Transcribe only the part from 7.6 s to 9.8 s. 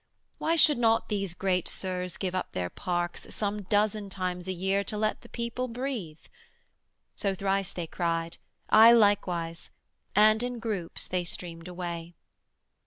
they cried, I likewise,